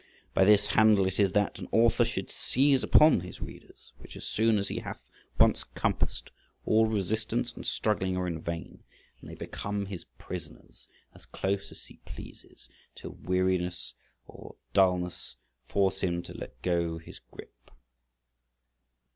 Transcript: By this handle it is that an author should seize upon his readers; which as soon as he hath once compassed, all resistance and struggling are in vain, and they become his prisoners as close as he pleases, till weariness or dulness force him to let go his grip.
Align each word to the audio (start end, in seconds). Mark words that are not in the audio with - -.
By 0.33 0.45
this 0.45 0.65
handle 0.65 1.05
it 1.05 1.19
is 1.19 1.31
that 1.33 1.59
an 1.59 1.67
author 1.71 2.05
should 2.05 2.31
seize 2.31 2.83
upon 2.83 3.19
his 3.19 3.39
readers; 3.39 3.93
which 3.99 4.15
as 4.17 4.25
soon 4.25 4.57
as 4.57 4.67
he 4.67 4.79
hath 4.79 5.07
once 5.37 5.63
compassed, 5.63 6.31
all 6.65 6.87
resistance 6.87 7.51
and 7.53 7.63
struggling 7.63 8.17
are 8.17 8.25
in 8.25 8.41
vain, 8.41 8.83
and 9.21 9.29
they 9.29 9.35
become 9.35 9.85
his 9.85 10.05
prisoners 10.17 10.89
as 11.13 11.27
close 11.27 11.71
as 11.71 11.85
he 11.85 11.97
pleases, 11.97 12.67
till 12.95 13.11
weariness 13.11 13.93
or 14.25 14.55
dulness 14.73 15.35
force 15.67 16.01
him 16.01 16.23
to 16.23 16.33
let 16.35 16.59
go 16.63 16.97
his 16.97 17.19
grip. 17.19 17.69